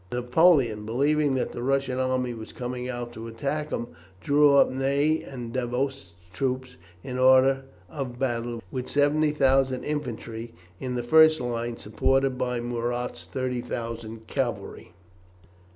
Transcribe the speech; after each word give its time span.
Napoleon, 0.11 0.83
believing 0.83 1.35
that 1.35 1.51
the 1.51 1.61
Russian 1.61 1.99
army 1.99 2.33
was 2.33 2.51
coming 2.51 2.89
out 2.89 3.13
to 3.13 3.27
attack 3.27 3.69
him, 3.71 3.85
drew 4.19 4.57
up 4.57 4.71
Ney 4.71 5.21
and 5.21 5.53
Davoust's 5.53 6.13
troops 6.33 6.75
in 7.03 7.19
order 7.19 7.65
of 7.87 8.17
battle, 8.17 8.63
with 8.71 8.89
70,000 8.89 9.83
infantry 9.83 10.55
in 10.79 10.95
the 10.95 11.03
first 11.03 11.39
line, 11.39 11.77
supported 11.77 12.35
by 12.35 12.59
Murat's 12.59 13.25
30,000 13.25 14.25
cavalry. 14.25 14.93